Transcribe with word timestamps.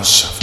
House 0.00 0.39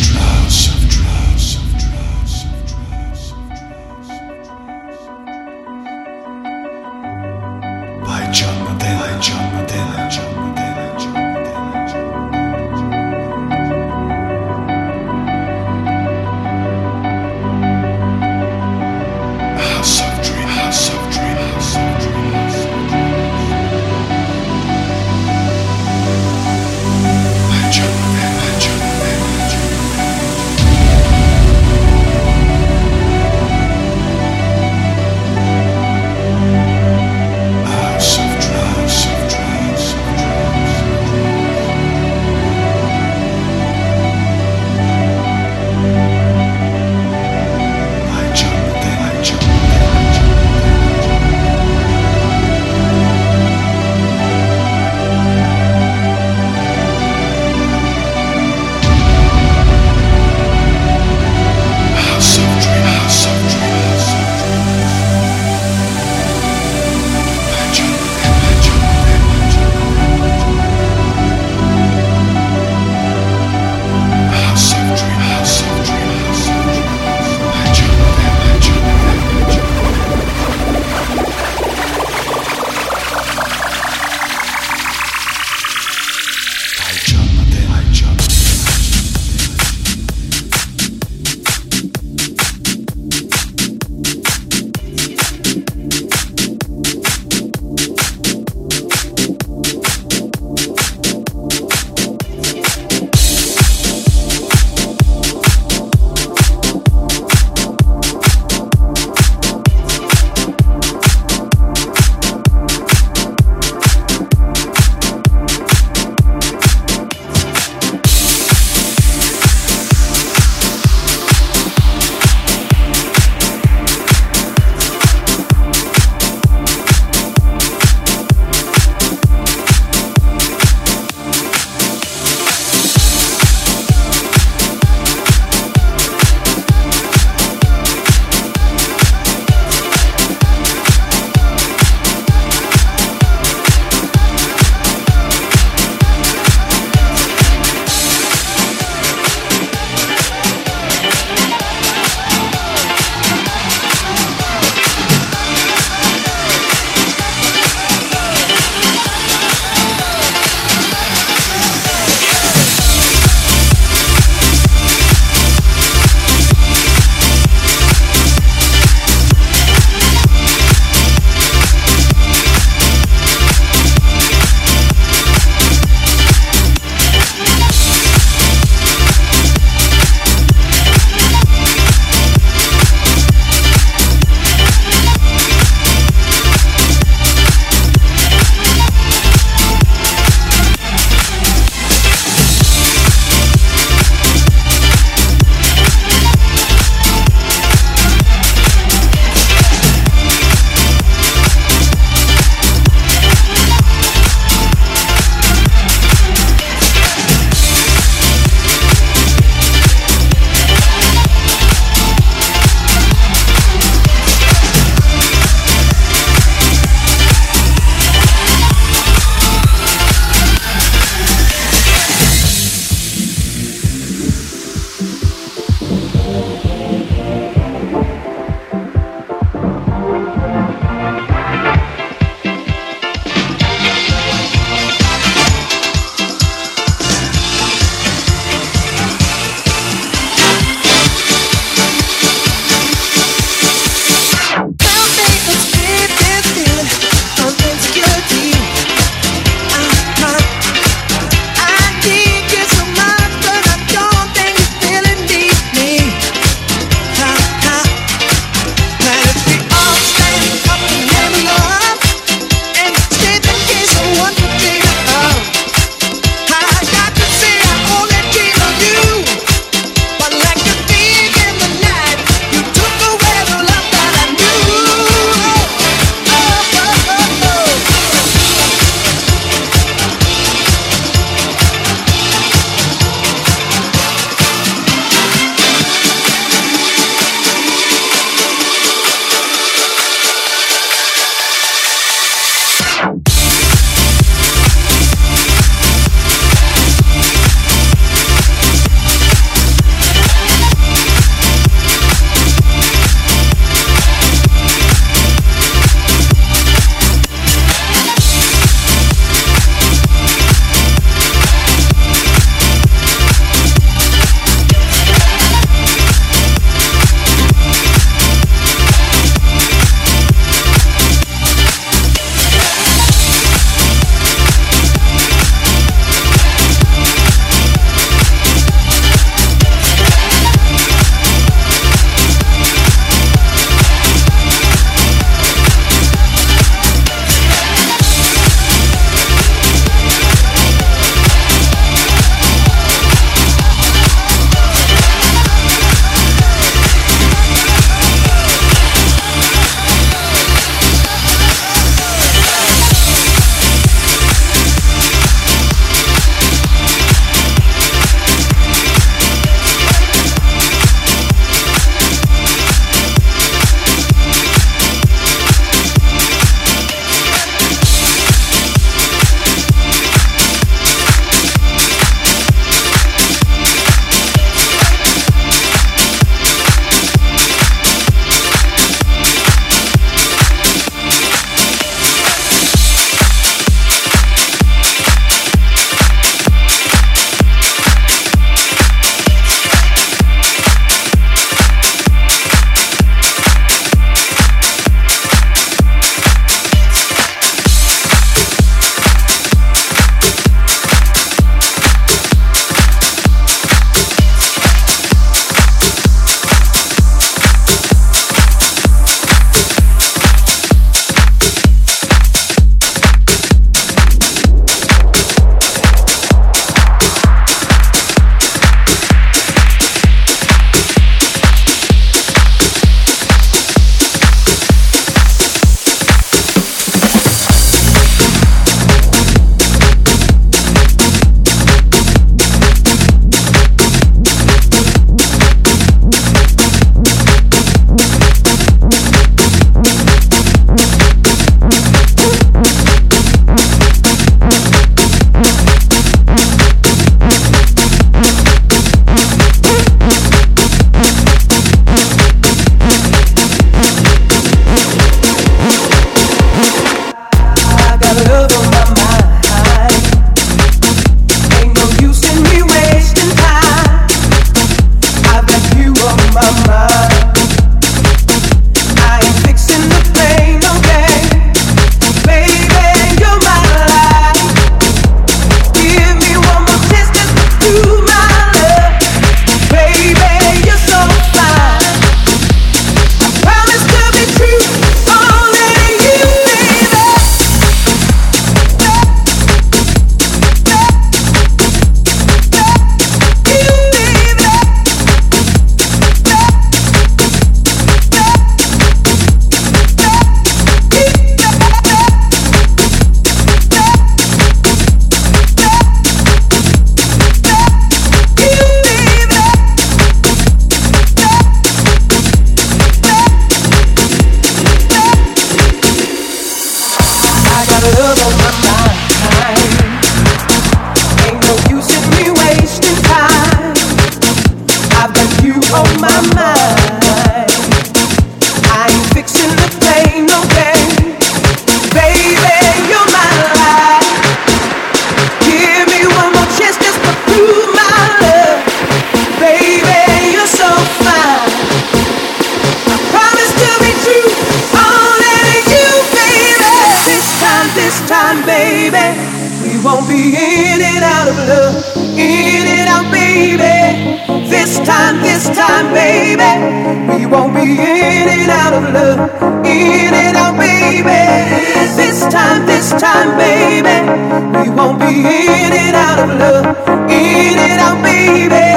in 565.27 565.71
and 565.85 565.95
out 565.95 566.19
of 566.25 566.29
love, 566.39 566.65
in 567.11 567.57
and 567.59 567.79
out, 567.87 567.99
baby. 568.03 568.67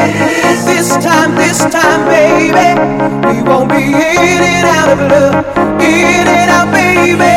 This 0.66 0.88
time, 1.04 1.35
this 1.37 1.59
time, 1.76 2.02
baby. 2.07 2.69
We 3.28 3.42
won't 3.42 3.69
be 3.71 3.85
in 3.95 4.42
and 4.54 4.66
out 4.66 4.90
of 4.95 5.00
love, 5.11 5.35
in 5.80 6.26
and 6.38 6.50
out, 6.50 6.69
baby. 6.73 7.37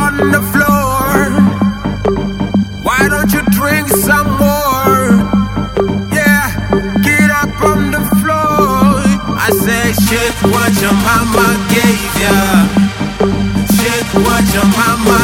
on 0.00 0.16
the 0.34 0.42
floor. 0.52 1.14
Why 2.86 3.00
don't 3.08 3.30
you 3.32 3.42
drink 3.58 3.88
some 3.88 4.30
more? 4.44 5.04
Yeah, 6.18 6.46
get 7.02 7.28
up 7.30 7.54
on 7.70 7.90
the 7.96 8.02
floor. 8.20 9.02
I 9.46 9.48
say, 9.64 9.84
shit, 10.06 10.34
what 10.52 10.72
your 10.82 10.96
mama 11.08 11.46
gave 11.74 12.04
ya. 12.22 12.38
Shit, 13.76 14.06
what 14.26 14.44
your 14.54 14.68
mama 14.80 15.18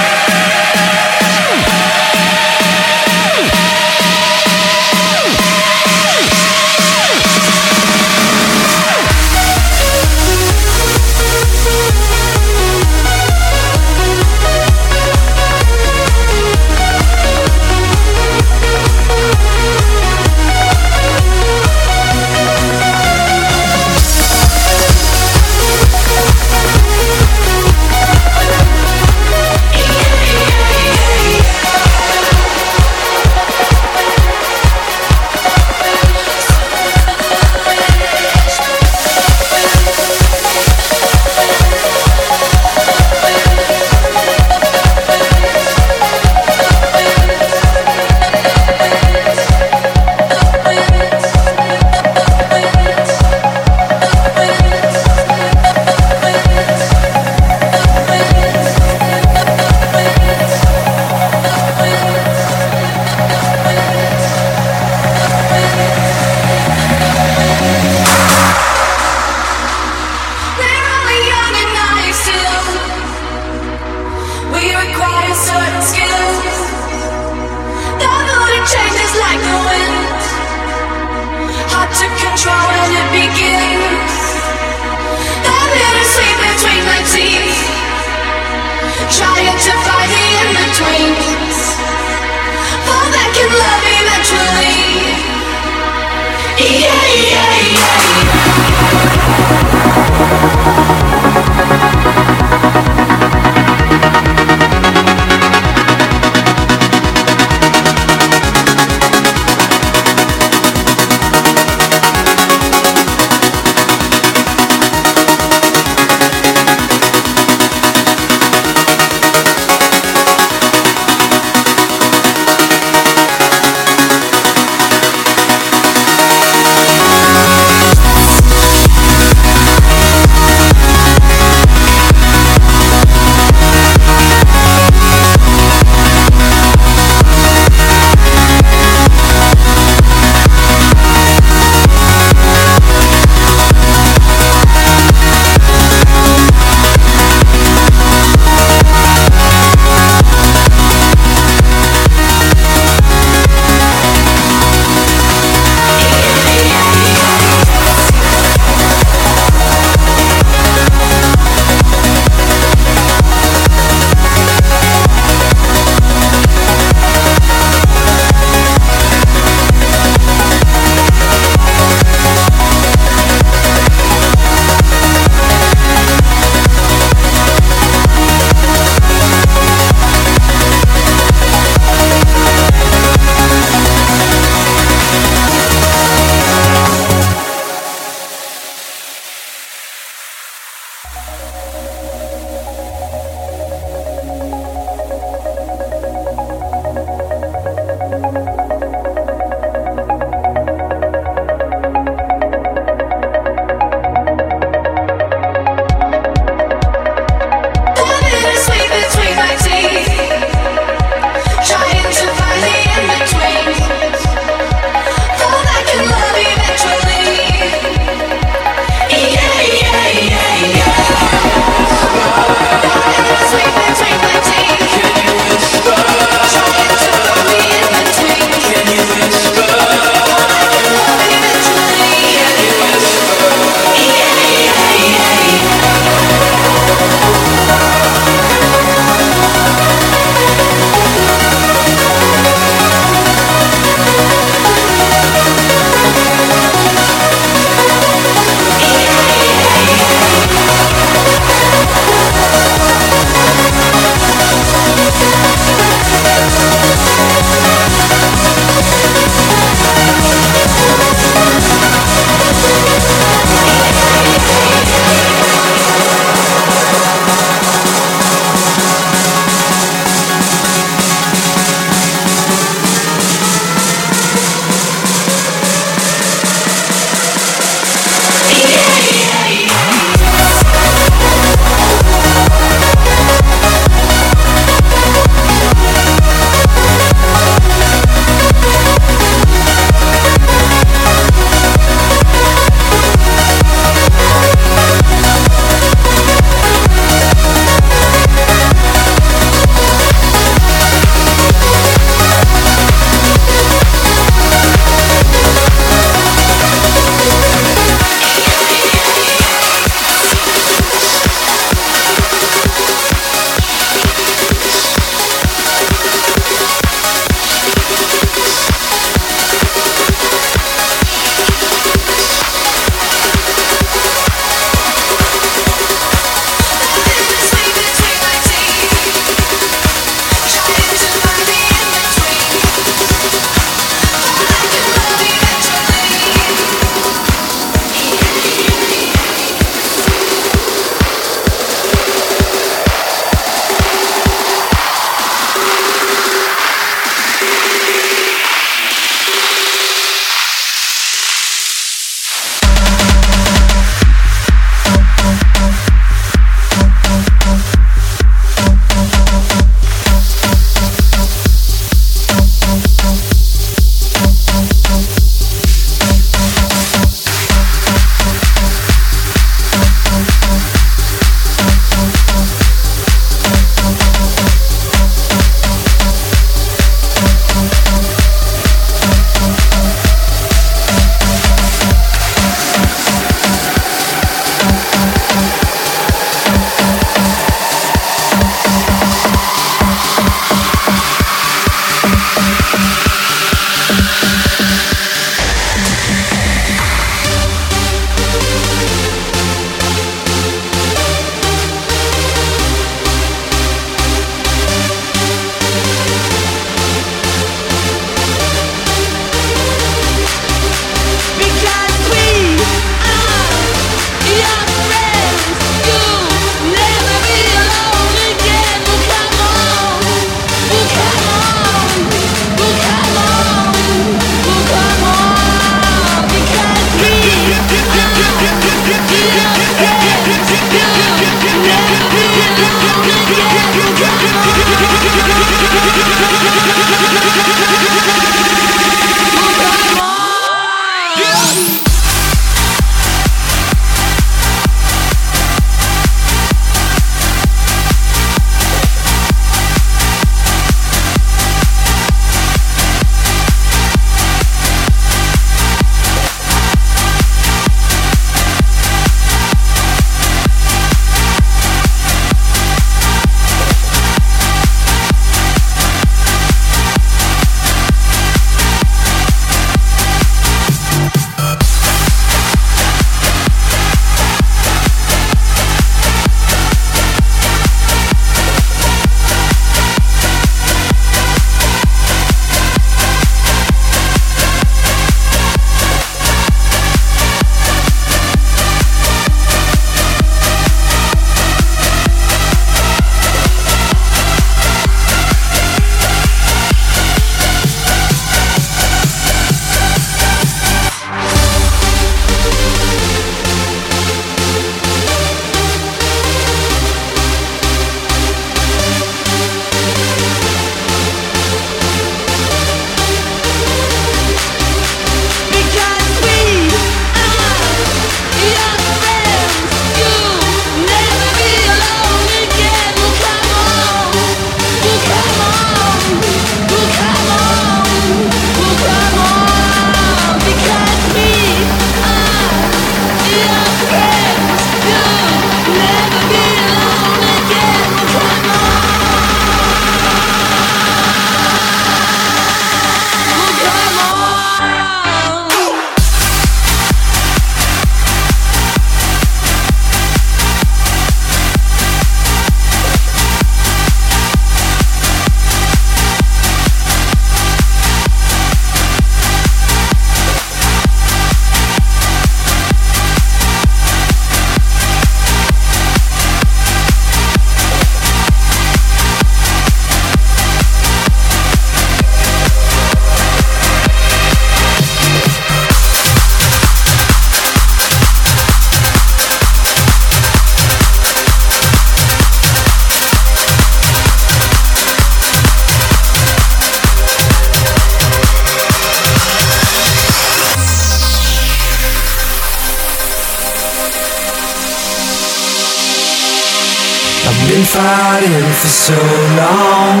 been 597.60 597.66
fighting 597.66 598.52
for 598.60 598.68
so 598.68 599.00
long. 599.36 600.00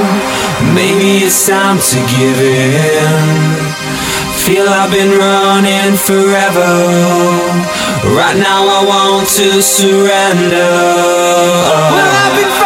Maybe 0.74 1.24
it's 1.24 1.46
time 1.46 1.78
to 1.78 1.98
give 2.16 2.40
in. 2.40 3.36
Feel 4.44 4.66
I've 4.68 4.90
been 4.90 5.12
running 5.18 5.96
forever. 5.96 6.72
Right 8.16 8.36
now 8.36 8.64
I 8.64 8.80
want 8.86 9.28
to 9.40 9.60
surrender. 9.60 10.72
Well, 11.92 12.12
I've 12.24 12.36
been 12.40 12.59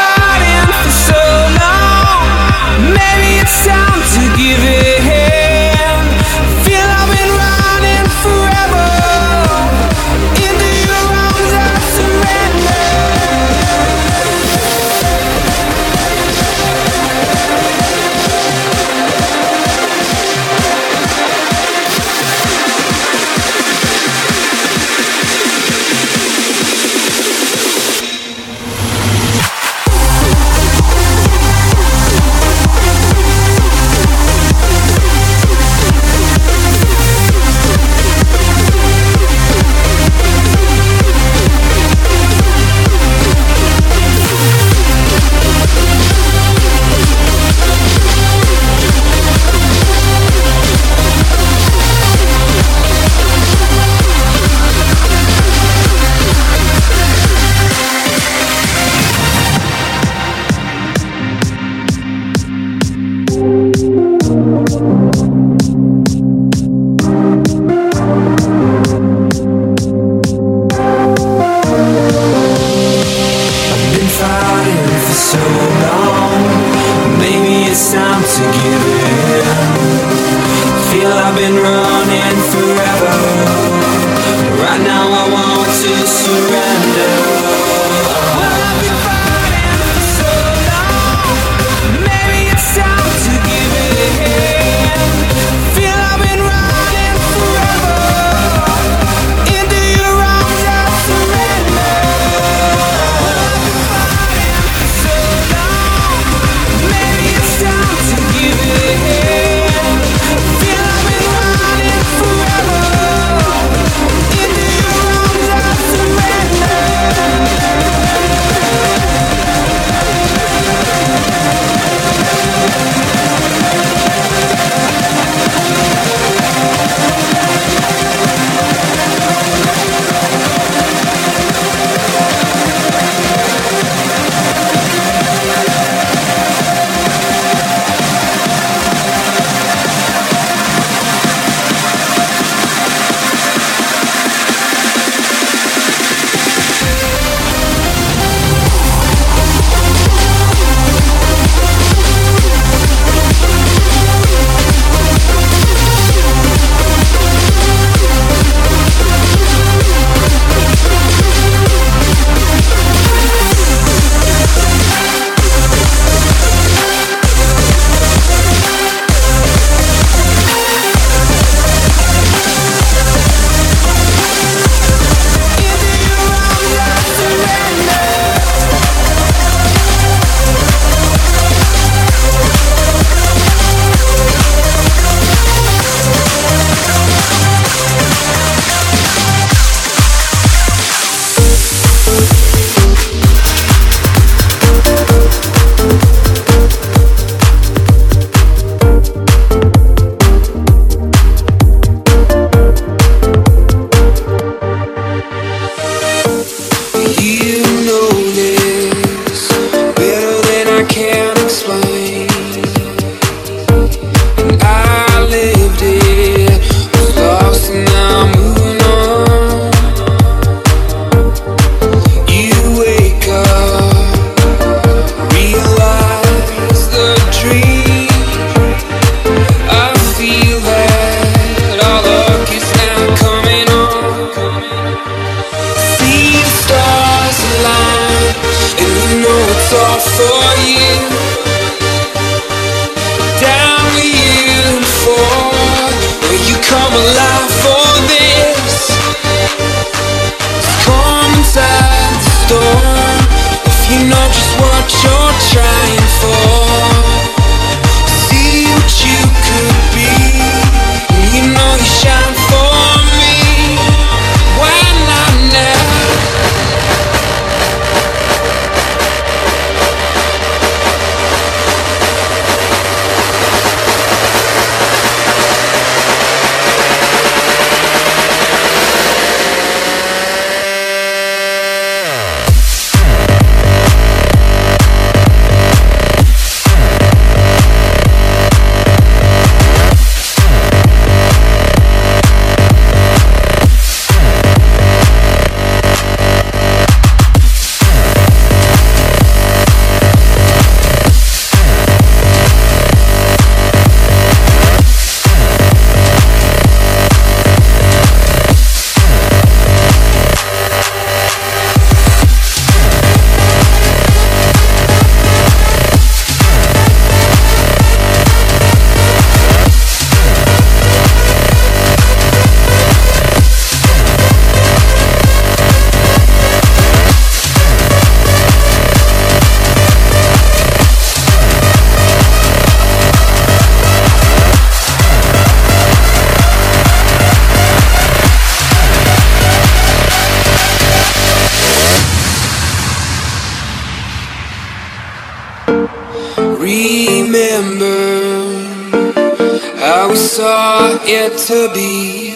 meant 351.28 351.38
to 351.38 351.70
be. 351.72 352.34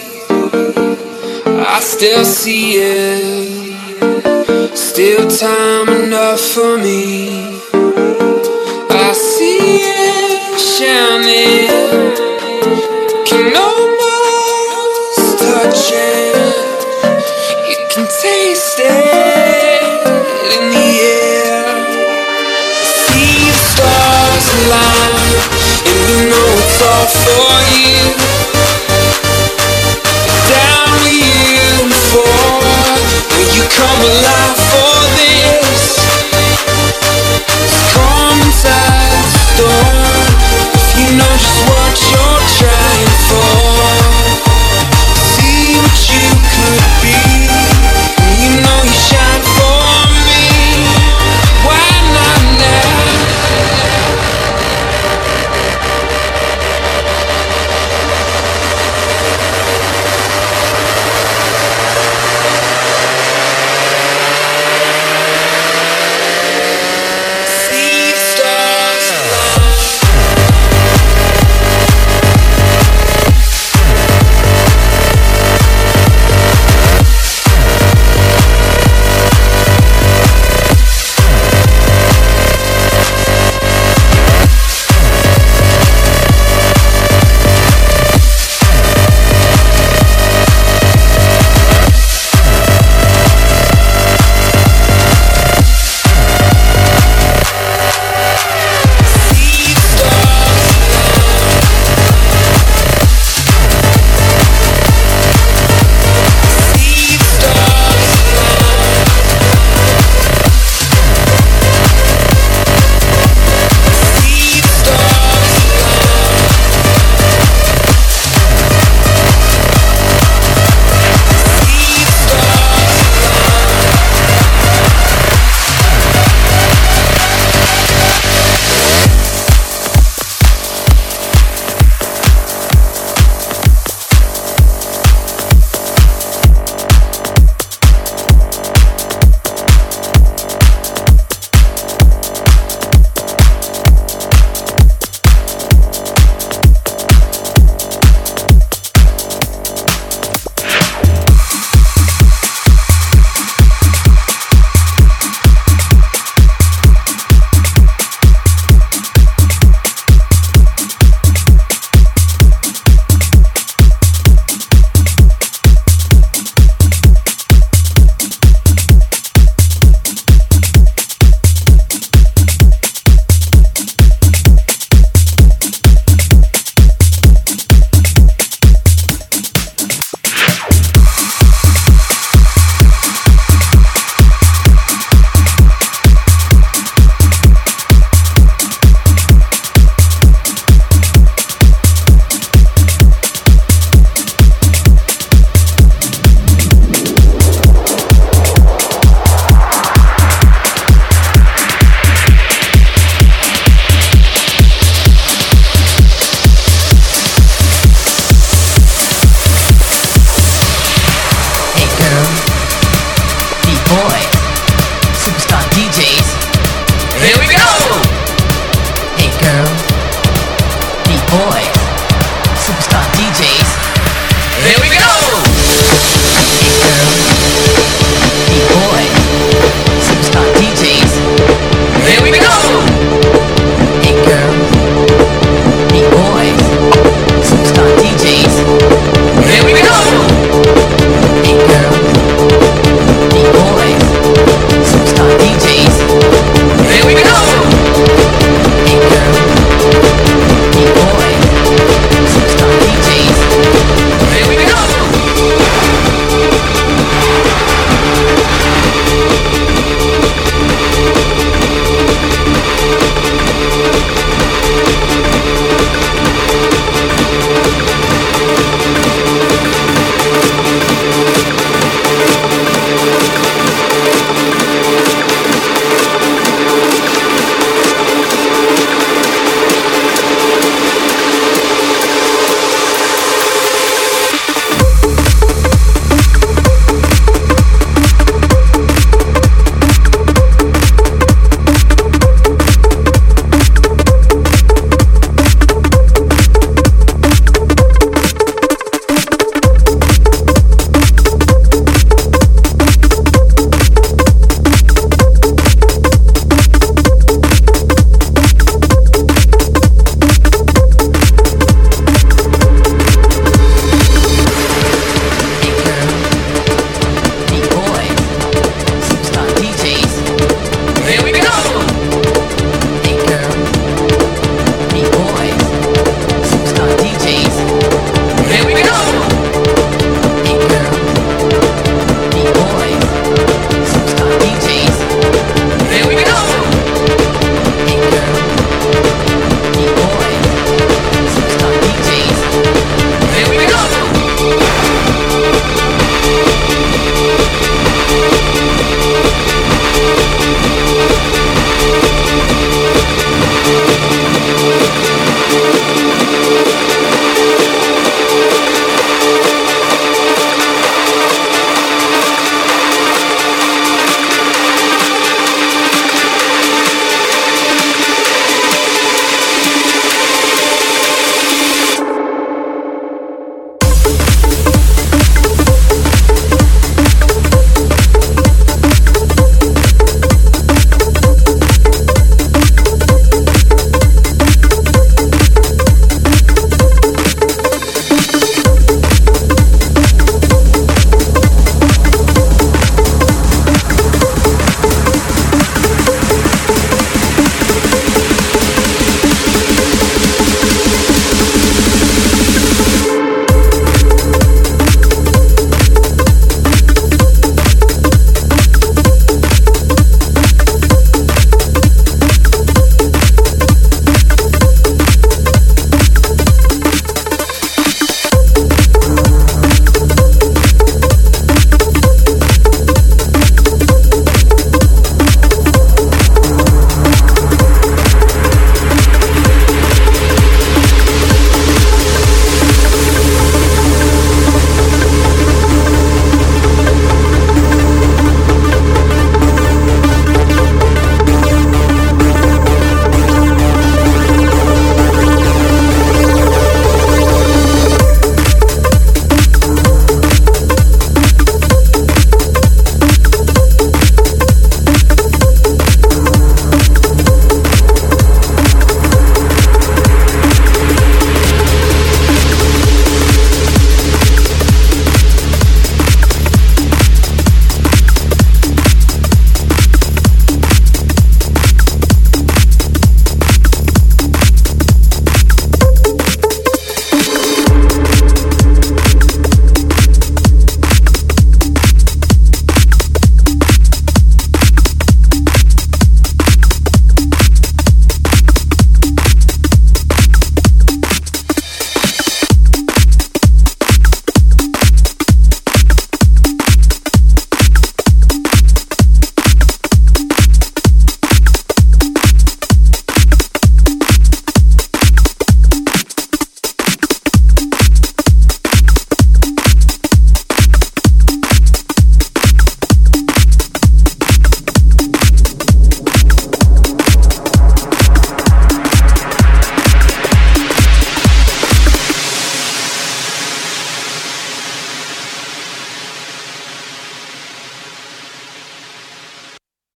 I 1.45 1.79
still 1.79 2.25
see 2.25 2.77
it. 2.77 4.77
Still 4.77 5.29
time 5.29 5.89
enough 6.03 6.39
for 6.39 6.77
me. 6.77 7.38